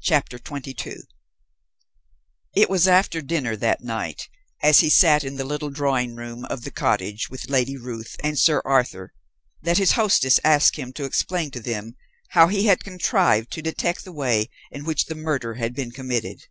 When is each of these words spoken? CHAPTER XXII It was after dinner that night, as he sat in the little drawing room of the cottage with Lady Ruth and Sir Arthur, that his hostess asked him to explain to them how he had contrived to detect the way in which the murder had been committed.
CHAPTER 0.00 0.38
XXII 0.38 1.02
It 2.54 2.70
was 2.70 2.88
after 2.88 3.20
dinner 3.20 3.56
that 3.56 3.82
night, 3.82 4.30
as 4.62 4.78
he 4.78 4.88
sat 4.88 5.22
in 5.22 5.36
the 5.36 5.44
little 5.44 5.68
drawing 5.68 6.14
room 6.14 6.46
of 6.46 6.62
the 6.64 6.70
cottage 6.70 7.28
with 7.28 7.50
Lady 7.50 7.76
Ruth 7.76 8.16
and 8.24 8.38
Sir 8.38 8.62
Arthur, 8.64 9.12
that 9.60 9.76
his 9.76 9.92
hostess 9.92 10.40
asked 10.42 10.76
him 10.76 10.94
to 10.94 11.04
explain 11.04 11.50
to 11.50 11.60
them 11.60 11.94
how 12.30 12.46
he 12.46 12.64
had 12.64 12.84
contrived 12.84 13.50
to 13.52 13.60
detect 13.60 14.04
the 14.04 14.12
way 14.14 14.48
in 14.70 14.84
which 14.86 15.04
the 15.04 15.14
murder 15.14 15.56
had 15.56 15.74
been 15.74 15.90
committed. 15.92 16.44